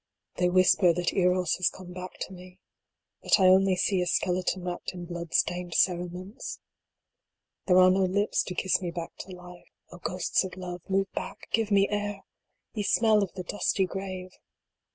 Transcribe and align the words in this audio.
They 0.37 0.49
whisper 0.49 0.93
that 0.93 1.13
Eros 1.13 1.57
has 1.57 1.69
come 1.69 1.93
back 1.93 2.13
to 2.21 2.33
me. 2.33 2.57
But 3.21 3.39
I 3.39 3.45
only 3.45 3.75
see 3.75 4.01
a 4.01 4.07
skeleton 4.07 4.63
wrapped 4.63 4.95
in 4.95 5.05
blood 5.05 5.31
stained 5.35 5.75
cere 5.75 6.07
ments. 6.09 6.57
DRIFTS 6.57 7.67
THAT 7.67 7.73
BAR 7.75 7.75
MY 7.75 7.81
DOOR. 7.81 7.85
71 7.85 7.85
There 7.85 7.85
are 7.85 7.91
no 8.15 8.19
lips 8.21 8.43
to 8.45 8.55
kiss 8.55 8.81
me 8.81 8.89
back 8.89 9.11
to 9.19 9.35
life. 9.35 9.69
O 9.91 9.99
ghosts 9.99 10.43
of 10.43 10.57
Love, 10.57 10.81
move 10.89 11.11
back 11.13 11.49
give 11.51 11.69
me 11.69 11.87
air! 11.91 12.23
Ye 12.73 12.81
smell 12.81 13.21
of 13.21 13.31
the 13.33 13.43
dusty 13.43 13.85
grave. 13.85 14.31